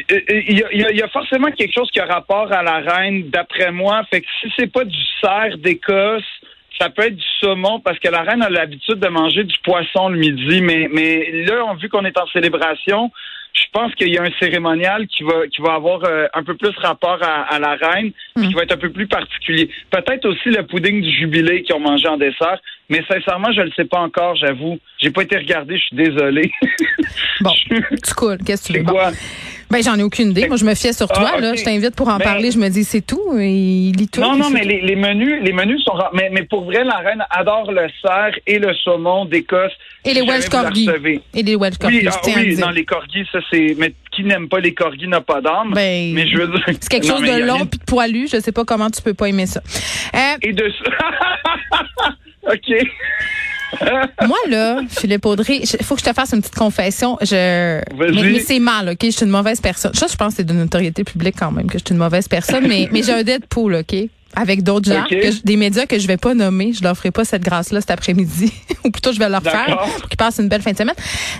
Il 0.09 0.57
y, 0.57 0.63
a, 0.63 0.91
il 0.91 0.97
y 0.97 1.03
forcément 1.11 1.51
quelque 1.51 1.73
chose 1.73 1.89
qui 1.91 1.99
a 1.99 2.05
rapport 2.05 2.51
à 2.51 2.63
la 2.63 2.79
reine, 2.79 3.29
d'après 3.29 3.71
moi. 3.71 4.03
Fait 4.09 4.21
que 4.21 4.27
si 4.41 4.51
c'est 4.57 4.71
pas 4.71 4.83
du 4.83 4.97
cerf 5.21 5.57
d'Écosse, 5.57 6.23
ça 6.79 6.89
peut 6.89 7.03
être 7.03 7.15
du 7.15 7.25
saumon 7.39 7.79
parce 7.79 7.99
que 7.99 8.09
la 8.09 8.23
reine 8.23 8.41
a 8.41 8.49
l'habitude 8.49 8.99
de 8.99 9.07
manger 9.07 9.43
du 9.43 9.55
poisson 9.63 10.09
le 10.09 10.17
midi. 10.17 10.61
Mais, 10.61 10.89
mais 10.91 11.31
là, 11.45 11.65
on 11.65 11.75
vu 11.75 11.89
qu'on 11.89 12.05
est 12.05 12.17
en 12.19 12.27
célébration, 12.27 13.11
je 13.53 13.63
pense 13.71 13.95
qu'il 13.95 14.09
y 14.09 14.17
a 14.17 14.23
un 14.23 14.31
cérémonial 14.39 15.07
qui 15.07 15.23
va 15.23 15.47
qui 15.47 15.61
va 15.61 15.75
avoir 15.75 16.03
euh, 16.03 16.27
un 16.33 16.43
peu 16.43 16.55
plus 16.55 16.75
rapport 16.77 17.19
à, 17.21 17.43
à 17.43 17.59
la 17.59 17.75
reine, 17.75 18.11
puis 18.35 18.49
qui 18.49 18.53
va 18.53 18.63
être 18.63 18.73
un 18.73 18.77
peu 18.77 18.91
plus 18.91 19.07
particulier. 19.07 19.69
Peut-être 19.89 20.25
aussi 20.25 20.49
le 20.49 20.63
pudding 20.63 21.01
du 21.01 21.09
jubilé 21.09 21.63
qu'ils 21.63 21.75
ont 21.75 21.79
mangé 21.79 22.07
en 22.07 22.17
dessert, 22.17 22.59
mais 22.89 23.01
sincèrement, 23.07 23.51
je 23.53 23.61
le 23.61 23.71
sais 23.71 23.85
pas 23.85 23.99
encore, 23.99 24.35
j'avoue. 24.35 24.77
J'ai 24.97 25.11
pas 25.11 25.23
été 25.23 25.37
regardé, 25.37 25.77
je 25.77 25.83
suis 25.83 25.95
désolé. 25.95 26.51
Bon, 27.41 27.51
tu 27.69 28.13
coules. 28.15 28.37
Qu'est-ce 28.45 28.67
que 28.67 28.73
tu 28.73 28.79
veux? 28.79 28.85
Bon. 28.85 29.11
Ben, 29.71 29.81
j'en 29.83 29.97
ai 29.97 30.03
aucune 30.03 30.31
idée. 30.31 30.47
Moi, 30.47 30.57
je 30.57 30.65
me 30.65 30.75
fiais 30.75 30.93
sur 30.93 31.07
toi, 31.07 31.31
Ah, 31.35 31.39
là. 31.39 31.55
Je 31.55 31.63
t'invite 31.63 31.95
pour 31.95 32.07
en 32.07 32.17
Ben, 32.17 32.23
parler. 32.23 32.51
Je 32.51 32.59
me 32.59 32.69
dis, 32.69 32.83
c'est 32.83 33.01
tout. 33.05 33.21
Il 33.37 33.93
lit 33.93 34.07
tout. 34.07 34.21
Non, 34.21 34.35
non, 34.35 34.49
mais 34.49 34.63
les, 34.63 34.79
les 34.81 34.95
menus, 34.95 35.41
les 35.41 35.53
menus 35.53 35.83
sont 35.83 35.93
rares. 35.93 36.11
Mais, 36.13 36.29
mais 36.31 36.43
pour 36.43 36.65
vrai, 36.65 36.83
la 36.83 36.97
reine 36.97 37.23
adore 37.31 37.71
le 37.71 37.87
cerf 38.01 38.33
et 38.45 38.59
le 38.59 38.73
saumon 38.83 39.25
d'Écosse. 39.25 39.71
Et 40.05 40.13
les 40.13 40.21
Welsh 40.21 40.49
corgis. 40.49 40.87
Et 41.33 41.41
les 41.43 41.55
Welsh 41.55 41.77
corgis, 41.77 42.01
Oui, 42.01 42.07
ah, 42.11 42.19
oui, 42.37 42.55
non, 42.57 42.69
les 42.69 42.85
corgis, 42.85 43.25
ça 43.31 43.39
c'est. 43.51 43.75
Mais 43.77 43.93
qui 44.15 44.23
n'aime 44.23 44.47
pas 44.47 44.59
les 44.59 44.73
corgis 44.73 45.07
n'a 45.07 45.21
pas 45.21 45.41
d'âme. 45.41 45.73
Ben, 45.73 46.13
mais 46.13 46.27
je 46.27 46.37
veux 46.37 46.47
dire. 46.47 46.63
C'est 46.67 46.87
quelque 46.87 47.07
Non, 47.07 47.17
chose 47.17 47.25
de 47.27 47.43
long 47.45 47.65
puis 47.65 47.79
de 47.79 47.83
poilu. 47.85 48.27
Je 48.31 48.39
sais 48.39 48.51
pas 48.51 48.63
comment 48.65 48.89
tu 48.89 49.01
peux 49.01 49.13
pas 49.15 49.27
aimer 49.29 49.45
ça. 49.47 49.61
Euh, 50.15 50.37
Et 50.43 50.53
de 50.53 50.71
OK. 52.45 52.87
moi, 54.27 54.37
là, 54.49 54.81
Philippe 54.89 55.25
Audrey, 55.25 55.61
il 55.63 55.83
faut 55.83 55.95
que 55.95 56.01
je 56.01 56.05
te 56.05 56.13
fasse 56.13 56.31
une 56.33 56.39
petite 56.41 56.55
confession. 56.55 57.17
Je... 57.21 57.81
Mais, 57.97 58.11
mais 58.11 58.39
c'est 58.39 58.59
mal, 58.59 58.89
OK? 58.89 58.97
Je 59.03 59.09
suis 59.09 59.25
une 59.25 59.31
mauvaise 59.31 59.59
personne. 59.59 59.93
Ça, 59.93 60.07
je 60.09 60.15
pense 60.15 60.33
que 60.33 60.37
c'est 60.37 60.43
de 60.45 60.53
notoriété 60.53 61.03
publique 61.03 61.35
quand 61.37 61.51
même 61.51 61.67
que 61.67 61.77
je 61.77 61.83
suis 61.85 61.93
une 61.93 61.99
mauvaise 61.99 62.27
personne, 62.27 62.67
mais, 62.67 62.87
mais 62.91 63.03
j'ai 63.03 63.11
un 63.13 63.23
Deadpool, 63.23 63.75
OK? 63.75 63.95
Avec 64.37 64.63
d'autres 64.63 64.91
gens, 64.91 65.03
OK. 65.03 65.09
que 65.09 65.31
je- 65.31 65.41
des 65.43 65.55
médias 65.57 65.85
que 65.85 65.97
je 65.97 66.07
vais 66.07 66.17
pas 66.17 66.33
nommer. 66.33 66.73
Je 66.73 66.83
leur 66.83 66.95
ferai 66.97 67.11
pas 67.11 67.23
cette 67.25 67.41
grâce-là 67.43 67.79
cet 67.81 67.91
après-midi. 67.91 68.51
Ou 68.83 68.91
plutôt, 68.91 69.11
je 69.13 69.19
vais 69.19 69.29
leur 69.29 69.41
faire 69.41 69.77
pour 69.99 70.09
qu'ils 70.09 70.17
passent 70.17 70.39
une 70.39 70.49
belle 70.49 70.61
fin 70.61 70.71
de 70.71 70.77
semaine. 70.77 70.95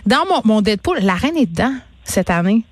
Dans 0.05 0.25
mon, 0.29 0.41
mon 0.45 0.61
Deadpool, 0.61 0.99
la 1.01 1.13
reine 1.15 1.37
est 1.37 1.45
dedans 1.45 1.73
cette 2.03 2.29
année. 2.29 2.63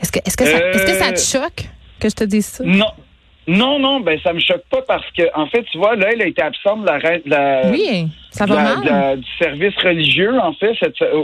Est-ce 0.00 0.12
que, 0.12 0.18
est-ce 0.24 0.36
que, 0.36 0.44
ça, 0.44 0.50
Euh. 0.58 0.72
est-ce 0.74 0.84
que 0.84 0.98
ça 0.98 1.12
te 1.12 1.20
choque 1.38 1.64
que 2.00 2.08
je 2.08 2.14
te 2.14 2.24
dise 2.24 2.46
ça? 2.46 2.64
non. 2.64 2.86
Non, 3.48 3.78
non, 3.78 4.00
ben 4.00 4.20
ça 4.22 4.32
me 4.34 4.40
choque 4.40 4.64
pas 4.70 4.82
parce 4.82 5.10
que 5.16 5.22
en 5.34 5.46
fait, 5.46 5.64
tu 5.72 5.78
vois, 5.78 5.96
là, 5.96 6.10
elle 6.12 6.22
a 6.22 6.26
été 6.26 6.42
absente 6.42 6.82
de 6.82 6.86
la 6.86 6.98
reine 6.98 7.22
de 7.24 7.30
la, 7.30 7.62
Oui, 7.70 8.06
ça 8.30 8.44
de 8.46 8.52
va 8.52 8.62
la- 8.62 8.74
mal. 8.76 8.84
de 8.84 8.88
la- 8.90 9.16
du 9.16 9.26
service 9.40 9.74
religieux, 9.82 10.38
en 10.38 10.52
fait, 10.52 10.76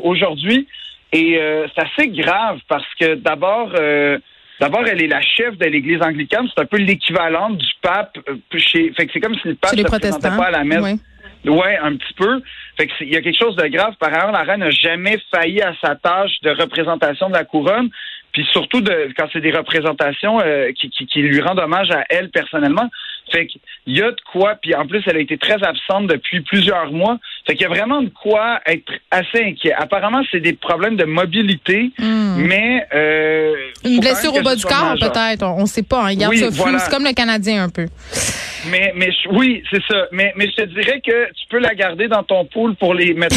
aujourd'hui. 0.03 0.67
Et 1.13 1.37
euh, 1.39 1.67
c'est 1.75 1.83
assez 1.85 2.09
grave 2.09 2.59
parce 2.67 2.87
que 2.99 3.15
d'abord, 3.15 3.71
euh, 3.79 4.19
d'abord, 4.59 4.85
elle 4.87 5.03
est 5.03 5.07
la 5.07 5.21
chef 5.21 5.57
de 5.59 5.67
l'Église 5.67 6.01
anglicane. 6.03 6.49
C'est 6.55 6.63
un 6.63 6.67
peu 6.67 6.79
l'équivalent 6.79 7.51
du 7.51 7.67
pape. 7.83 8.19
euh, 8.29 8.37
chez, 8.59 8.91
fait 8.95 9.07
que 9.07 9.13
c'est 9.13 9.21
comme 9.21 9.35
si 9.37 9.49
le 9.49 9.55
pape 9.55 9.73
ne 9.75 9.83
se 9.83 9.83
présentait 10.01 10.29
pas 10.37 10.47
à 10.47 10.51
la 10.51 10.65
messe. 10.65 10.81
Oui. 10.83 10.99
Ouais, 11.47 11.77
un 11.77 11.95
petit 11.97 12.15
peu. 12.15 12.41
Fait 12.79 12.87
que 12.87 12.93
il 13.03 13.11
y 13.11 13.17
a 13.17 13.21
quelque 13.21 13.39
chose 13.39 13.55
de 13.55 13.67
grave. 13.67 13.93
Par 14.01 14.09
ailleurs, 14.15 14.33
la 14.33 14.45
reine 14.45 14.61
n'a 14.61 14.71
jamais 14.71 15.19
failli 15.31 15.61
à 15.61 15.75
sa 15.79 15.95
tâche 15.95 16.33
de 16.43 16.49
représentation 16.51 17.29
de 17.29 17.35
la 17.35 17.45
couronne. 17.45 17.91
Puis 18.35 18.45
surtout 18.51 18.81
de 18.81 19.11
quand 19.17 19.29
c'est 19.33 19.41
des 19.41 19.53
représentations 19.53 20.41
euh, 20.41 20.73
qui, 20.73 20.91
qui, 20.91 21.07
qui 21.07 21.23
lui 21.23 21.41
rendent 21.41 21.61
hommage 21.61 21.91
à 21.93 22.05
elle 22.11 22.31
personnellement. 22.31 22.91
Fait 23.31 23.47
qu'il 23.47 23.61
y 23.87 24.03
a 24.03 24.11
de 24.11 24.21
quoi. 24.31 24.57
Puis 24.57 24.75
en 24.75 24.87
plus, 24.87 25.03
elle 25.07 25.17
a 25.17 25.21
été 25.21 25.39
très 25.39 25.63
absente 25.63 26.09
depuis 26.09 26.41
plusieurs 26.41 26.93
mois. 26.93 27.19
Fait 27.47 27.55
qu'il 27.55 27.63
y 27.63 27.67
a 27.67 27.69
vraiment 27.69 28.01
de 28.03 28.09
quoi 28.09 28.61
être 28.65 28.91
assez 29.11 29.43
inquiet. 29.45 29.73
Apparemment, 29.75 30.23
c'est 30.31 30.41
des 30.41 30.55
problèmes 30.55 30.97
de 30.97 31.05
mobilité, 31.05 31.91
Hmm. 31.99 32.37
mais 32.47 32.87
euh, 32.95 33.53
Une 33.85 34.01
blessure 34.01 34.35
au 34.35 34.43
bas 34.43 34.57
du 34.57 34.65
corps, 34.65 34.95
peut-être. 35.01 35.43
On 35.47 35.63
ne 35.63 35.67
sait 35.67 35.83
pas. 35.83 36.05
hein. 36.05 36.11
Il 36.13 36.19
garde 36.19 36.33
Oui, 36.33 36.41
ça 36.41 36.49
voilà. 36.51 36.79
C'est 36.79 36.91
comme 36.91 37.05
le 37.05 37.13
Canadien 37.13 37.65
un 37.65 37.69
peu. 37.69 37.87
Mais, 38.71 38.95
mais 38.97 39.11
oui, 39.31 39.63
c'est 39.71 39.83
ça. 39.87 40.07
Mais, 40.11 40.33
mais 40.37 40.47
je 40.47 40.63
te 40.63 40.69
dirais 40.69 40.99
que 41.07 41.27
tu 41.35 41.47
peux 41.51 41.59
la 41.59 41.75
garder 41.75 42.09
dans 42.09 42.23
ton 42.23 42.47
pool 42.47 42.75
pour 42.77 42.95
les, 42.95 43.13
mettons, 43.13 43.37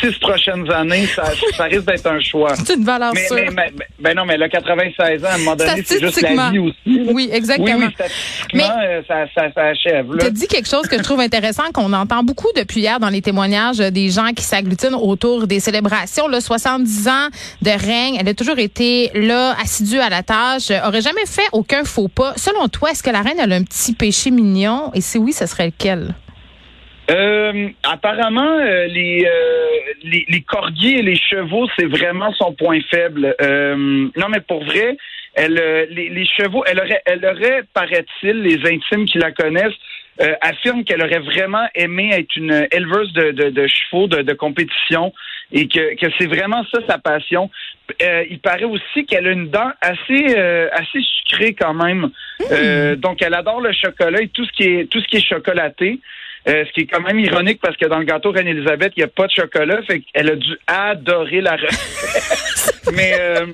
six 0.00 0.18
prochaines 0.18 0.68
années. 0.72 1.06
Ça, 1.06 1.24
ça 1.56 1.64
risque 1.64 1.84
d'être 1.84 2.06
un 2.08 2.18
choix. 2.20 2.54
C'est 2.56 2.74
une 2.74 2.84
valeur 2.84 3.12
mais, 3.14 3.26
sûre. 3.26 3.36
Mais, 3.36 3.70
mais, 3.78 3.86
ben 4.00 4.14
non, 4.16 4.24
mais 4.24 4.36
le 4.36 4.48
96 4.48 5.24
ans, 5.24 5.28
à 5.28 5.34
un 5.34 5.38
moment 5.38 5.54
donné, 5.54 5.82
c'est 5.84 6.00
juste 6.00 6.20
la 6.22 6.50
vie 6.50 6.58
aussi. 6.58 7.00
Oui, 7.12 7.30
exactement. 7.32 7.68
Oui, 7.78 7.84
oui, 7.86 7.92
statistiquement, 7.94 8.76
euh, 8.82 9.00
ça, 9.06 9.26
ça, 9.32 9.52
ça, 9.54 9.62
achève. 9.66 10.06
Tu 10.18 10.26
as 10.26 10.30
dit 10.30 10.48
quelque 10.48 10.68
chose 10.68 10.88
que 10.88 10.98
je 10.98 11.02
trouve 11.04 11.20
intéressant, 11.20 11.70
qu'on 11.72 11.92
entend 11.92 12.24
beaucoup 12.24 12.48
depuis 12.56 12.80
hier 12.80 12.98
dans 12.98 13.10
les 13.10 13.20
témoignages 13.28 13.78
des 13.78 14.08
gens 14.08 14.30
qui 14.34 14.42
s'agglutinent 14.42 14.98
autour 14.98 15.46
des 15.46 15.60
célébrations. 15.60 16.28
Là, 16.28 16.40
70 16.40 17.08
ans 17.08 17.28
de 17.60 17.70
règne, 17.70 18.16
elle 18.18 18.28
a 18.28 18.32
toujours 18.32 18.58
été 18.58 19.10
là, 19.12 19.54
assidue 19.62 19.98
à 19.98 20.08
la 20.08 20.22
tâche, 20.22 20.70
aurait 20.86 21.02
jamais 21.02 21.26
fait 21.26 21.48
aucun 21.52 21.84
faux 21.84 22.08
pas. 22.08 22.32
Selon 22.36 22.68
toi, 22.68 22.90
est-ce 22.90 23.02
que 23.02 23.10
la 23.10 23.20
reine 23.20 23.38
a 23.38 23.54
un 23.54 23.64
petit 23.64 23.94
péché 23.94 24.30
mignon? 24.30 24.90
Et 24.94 25.02
si 25.02 25.18
oui, 25.18 25.32
ce 25.34 25.44
serait 25.44 25.66
lequel? 25.66 26.14
Euh, 27.10 27.68
apparemment, 27.82 28.58
euh, 28.60 28.86
les, 28.86 29.26
euh, 29.26 29.92
les, 30.04 30.24
et 30.28 31.02
les 31.02 31.16
chevaux, 31.16 31.66
c'est 31.78 31.86
vraiment 31.86 32.32
son 32.34 32.52
point 32.54 32.80
faible. 32.90 33.34
Euh, 33.42 33.76
non, 34.16 34.28
mais 34.30 34.40
pour 34.40 34.64
vrai, 34.64 34.96
elle, 35.34 35.54
les, 35.90 36.08
les, 36.08 36.26
chevaux, 36.26 36.64
elle 36.66 36.80
aurait, 36.80 37.02
elle 37.04 37.24
aurait, 37.24 37.62
paraît-il, 37.74 38.42
les 38.42 38.58
intimes 38.66 39.04
qui 39.06 39.18
la 39.18 39.32
connaissent, 39.32 39.78
euh, 40.20 40.34
affirment 40.40 40.84
qu'elle 40.84 41.02
aurait 41.02 41.20
vraiment 41.20 41.66
aimé 41.74 42.10
être 42.12 42.36
une 42.36 42.66
éleveuse 42.72 43.12
de, 43.12 43.30
de, 43.32 43.50
de 43.50 43.66
chevaux 43.66 44.06
de, 44.08 44.22
de, 44.22 44.32
compétition 44.34 45.12
et 45.52 45.68
que, 45.68 45.94
que 45.94 46.10
c'est 46.18 46.26
vraiment 46.26 46.64
ça 46.72 46.80
sa 46.88 46.98
passion. 46.98 47.50
Euh, 48.02 48.24
il 48.28 48.38
paraît 48.40 48.64
aussi 48.64 49.06
qu'elle 49.06 49.26
a 49.26 49.32
une 49.32 49.48
dent 49.48 49.70
assez 49.80 50.36
euh, 50.36 50.68
assez 50.72 51.00
sucrée 51.00 51.54
quand 51.54 51.74
même. 51.74 52.10
Mmh. 52.40 52.94
donc 52.96 53.22
elle 53.22 53.34
adore 53.34 53.60
le 53.60 53.72
chocolat 53.72 54.22
et 54.22 54.28
tout 54.28 54.44
ce 54.44 54.52
qui 54.52 54.62
est 54.64 54.90
tout 54.90 55.00
ce 55.00 55.08
qui 55.08 55.16
est 55.16 55.26
chocolaté. 55.26 56.00
Euh, 56.48 56.64
ce 56.66 56.72
qui 56.72 56.80
est 56.82 56.86
quand 56.86 57.00
même 57.00 57.18
ironique 57.18 57.60
parce 57.60 57.76
que 57.76 57.86
dans 57.86 57.98
le 57.98 58.04
gâteau 58.04 58.30
Reine-Élisabeth, 58.30 58.92
il 58.96 59.00
n'y 59.00 59.04
a 59.04 59.08
pas 59.08 59.26
de 59.26 59.32
chocolat. 59.32 59.82
Fait 59.82 60.00
qu'elle 60.00 60.30
a 60.30 60.36
dû 60.36 60.56
adorer 60.66 61.40
la 61.42 61.56
recette. 61.56 62.80
mais, 62.94 63.12
euh, 63.18 63.46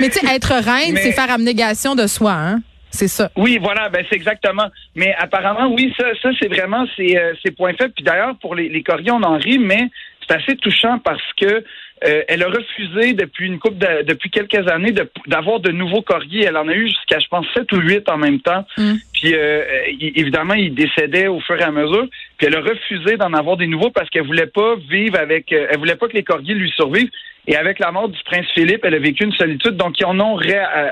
mais 0.00 0.08
tu 0.08 0.18
sais, 0.18 0.34
être 0.34 0.54
reine, 0.54 0.96
c'est 0.96 1.12
faire 1.12 1.30
abnégation 1.30 1.94
de 1.94 2.06
soi, 2.06 2.32
hein? 2.32 2.60
C'est 2.90 3.08
ça. 3.08 3.30
Oui, 3.36 3.58
voilà, 3.60 3.88
ben 3.88 4.04
c'est 4.08 4.16
exactement. 4.16 4.68
Mais 4.94 5.14
apparemment, 5.18 5.72
oui, 5.72 5.94
ça, 5.96 6.06
ça 6.20 6.30
c'est 6.40 6.48
vraiment 6.48 6.86
ses, 6.96 7.16
euh, 7.16 7.34
points 7.56 7.72
faibles. 7.74 7.92
Puis 7.94 8.04
d'ailleurs, 8.04 8.36
pour 8.38 8.54
les, 8.54 8.68
les 8.68 8.82
corgis, 8.82 9.10
on 9.10 9.22
en 9.22 9.38
rit, 9.38 9.58
mais 9.58 9.88
c'est 10.26 10.36
assez 10.36 10.56
touchant 10.56 10.98
parce 10.98 11.22
que 11.40 11.64
euh, 12.02 12.22
elle 12.28 12.42
a 12.42 12.48
refusé 12.48 13.12
depuis 13.12 13.46
une 13.46 13.58
coupe 13.58 13.76
depuis 13.76 14.30
quelques 14.30 14.66
années 14.68 14.94
d'avoir 15.26 15.60
de, 15.60 15.70
nouveaux 15.70 16.00
corgis. 16.00 16.42
Elle 16.42 16.56
en 16.56 16.66
a 16.68 16.74
eu 16.74 16.88
jusqu'à, 16.88 17.18
je 17.18 17.28
pense, 17.28 17.46
sept 17.54 17.70
ou 17.72 17.76
huit 17.76 18.08
en 18.08 18.16
même 18.16 18.40
temps. 18.40 18.64
Mm. 18.78 18.94
Puis 19.12 19.34
euh, 19.34 19.62
évidemment, 20.00 20.54
ils 20.54 20.74
décédaient 20.74 21.26
au 21.26 21.40
fur 21.40 21.60
et 21.60 21.64
à 21.64 21.70
mesure. 21.70 22.06
Puis 22.38 22.46
elle 22.46 22.56
a 22.56 22.60
refusé 22.60 23.16
d'en 23.16 23.34
avoir 23.34 23.58
des 23.58 23.66
nouveaux 23.66 23.90
parce 23.90 24.08
qu'elle 24.08 24.26
voulait 24.26 24.46
pas 24.46 24.76
vivre 24.88 25.18
avec, 25.18 25.52
euh, 25.52 25.66
elle 25.70 25.78
voulait 25.78 25.96
pas 25.96 26.08
que 26.08 26.14
les 26.14 26.24
corgis 26.24 26.54
lui 26.54 26.70
survivent. 26.70 27.10
Et 27.46 27.56
avec 27.56 27.78
la 27.78 27.90
mort 27.90 28.08
du 28.08 28.18
prince 28.24 28.46
Philippe, 28.54 28.84
elle 28.84 28.94
a 28.94 28.98
vécu 28.98 29.24
une 29.24 29.32
solitude. 29.32 29.76
Donc, 29.76 29.98
ils 29.98 30.04
en 30.04 30.18
ont 30.20 30.38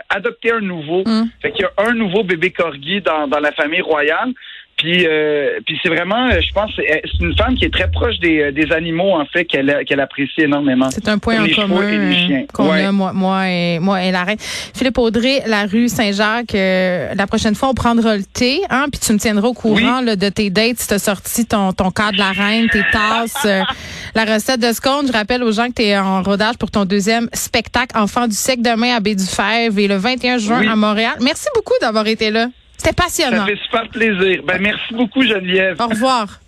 adopté 0.09 0.51
un 0.51 0.61
nouveau. 0.61 1.05
Mm. 1.07 1.25
Fait 1.41 1.53
qu'il 1.53 1.63
y 1.63 1.65
a 1.65 1.89
un 1.89 1.95
nouveau 1.95 2.23
bébé 2.23 2.51
corgi 2.51 3.01
dans, 3.01 3.29
dans 3.29 3.41
la 3.41 3.53
famille 3.53 3.83
royale. 3.83 4.33
Puis, 4.79 5.05
euh, 5.07 5.59
puis 5.67 5.77
c'est 5.83 5.89
vraiment, 5.89 6.29
euh, 6.29 6.41
je 6.41 6.53
pense, 6.53 6.71
c'est 6.77 7.03
une 7.21 7.37
femme 7.37 7.57
qui 7.57 7.65
est 7.65 7.73
très 7.73 7.91
proche 7.91 8.17
des, 8.21 8.43
euh, 8.43 8.53
des 8.53 8.71
animaux 8.73 9.13
en 9.13 9.27
fait 9.27 9.45
qu'elle 9.45 9.83
qu'elle 9.87 9.99
apprécie 9.99 10.43
énormément. 10.43 10.89
C'est 10.91 11.09
un 11.09 11.19
point 11.19 11.43
en 11.43 11.49
commun 11.49 12.45
qu'on 12.53 12.71
a 12.71 12.93
moi, 12.93 13.13
moi 13.13 13.49
et 13.49 13.81
moi 13.81 14.05
et 14.05 14.13
la 14.13 14.23
reine. 14.23 14.39
Philippe 14.39 14.99
Audrey, 14.99 15.43
la 15.47 15.67
rue 15.67 15.89
Saint-Jacques. 15.89 16.53
la 16.53 17.27
prochaine 17.27 17.57
fois, 17.57 17.71
on 17.71 17.75
prendra 17.75 18.17
le 18.17 18.23
thé, 18.23 18.61
hein, 18.71 18.87
puis 18.93 19.01
tu 19.05 19.13
me 19.13 19.19
tiendras 19.19 19.49
au 19.49 19.53
courant 19.53 20.01
là, 20.01 20.15
de 20.15 20.29
tes 20.29 20.49
dates. 20.49 20.79
Si 20.79 20.87
t'as 20.87 21.01
sorti 21.01 21.45
ton 21.45 21.73
ton 21.73 21.91
cadre 21.91 22.13
de 22.13 22.19
la 22.19 22.31
reine, 22.31 22.69
tes 22.71 22.85
tasses, 22.93 23.47
la 24.15 24.25
recette 24.25 24.61
de 24.61 24.73
scone. 24.73 25.09
Je 25.09 25.13
rappelle 25.13 25.43
aux 25.43 25.53
gens 25.53 25.67
que 25.67 25.75
tu 25.75 25.83
es 25.83 25.99
en 25.99 26.23
rodage 26.23 26.57
pour 26.57 26.71
ton 26.71 26.85
deuxième 26.85 27.29
spectacle 27.33 27.99
Enfant 27.99 28.29
du 28.29 28.37
siècle 28.37 28.63
demain 28.63 28.95
à 28.95 29.01
Baie 29.01 29.17
du 29.17 29.25
Fèvre 29.25 29.77
et 29.79 29.89
le 29.89 29.97
21 29.97 30.39
juin 30.39 30.69
à 30.71 30.77
Montréal. 30.77 31.15
Merci 31.21 31.49
beaucoup 31.55 31.75
d'avoir 31.81 32.07
été 32.07 32.31
là. 32.31 32.47
C'était 32.79 32.95
passionnant. 32.95 33.39
Ça 33.39 33.47
fait 33.47 33.59
super 33.65 33.89
plaisir. 33.89 34.43
Ben, 34.45 34.59
merci 34.61 34.95
beaucoup, 34.95 35.23
Geneviève. 35.23 35.77
Au 35.81 35.89
revoir. 35.89 36.41